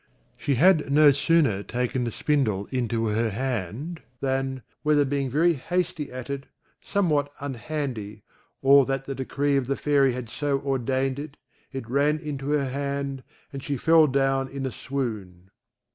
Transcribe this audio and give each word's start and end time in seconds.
She 0.35 0.55
had 0.55 0.91
no 0.91 1.11
sooner 1.11 1.61
taken 1.61 2.05
the 2.05 2.11
spindle 2.11 2.65
into 2.71 3.05
her 3.09 3.29
hand, 3.29 4.01
than, 4.19 4.63
whether 4.81 5.05
being 5.05 5.29
very 5.29 5.53
hasty 5.53 6.11
at 6.11 6.27
it, 6.27 6.47
somewhat 6.83 7.31
unhandy, 7.39 8.23
or 8.63 8.87
that 8.87 9.05
the 9.05 9.13
decree 9.13 9.57
of 9.57 9.67
the 9.67 9.77
Fairy 9.77 10.13
had 10.13 10.27
so 10.27 10.59
ordained 10.61 11.19
it, 11.19 11.37
it 11.71 11.87
ran 11.87 12.17
into 12.17 12.49
her 12.49 12.65
hand, 12.69 13.21
and 13.53 13.61
she 13.61 13.77
fell 13.77 14.07
down 14.07 14.47
in 14.47 14.65
a 14.65 14.71
swoon. 14.71 15.51